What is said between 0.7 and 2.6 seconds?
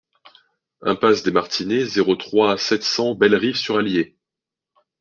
Impasse des Martinets, zéro trois,